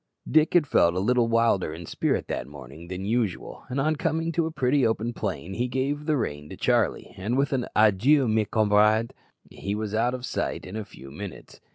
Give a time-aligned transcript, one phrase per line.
[0.27, 4.31] Dick had felt a little wilder in spirit that morning than usual, and on coming
[4.31, 8.27] to a pretty open plain he gave the rein to Charlie, and with an "Adieu,
[8.27, 9.11] mes camarade,"
[9.51, 11.61] he was out of sight in a few minutes.